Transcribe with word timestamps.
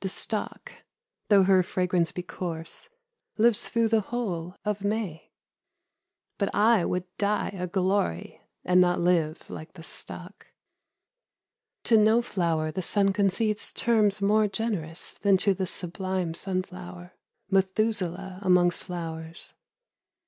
The 0.00 0.08
stock, 0.08 0.72
though 1.28 1.44
her 1.44 1.62
fragrance 1.62 2.10
be 2.10 2.24
coarse 2.24 2.90
Lives 3.38 3.68
through 3.68 3.86
the 3.86 4.00
whole 4.00 4.56
of 4.64 4.82
May 4.82 5.30
But 6.36 6.52
I 6.52 6.84
would 6.84 7.04
die 7.16 7.50
a 7.50 7.68
glory 7.68 8.42
And 8.64 8.80
not 8.80 8.98
live 8.98 9.48
like 9.48 9.74
the 9.74 9.84
stock.— 9.84 10.48
To 11.84 11.96
no 11.96 12.22
flower 12.22 12.72
the 12.72 12.82
sun 12.82 13.12
concedes 13.12 13.72
Terms 13.72 14.20
more 14.20 14.48
generous 14.48 15.14
Than 15.16 15.36
to 15.36 15.54
the 15.54 15.64
sublime 15.68 16.34
sunflower— 16.34 17.14
Methuselah 17.52 18.40
amongst 18.42 18.82
flowers. 18.82 19.54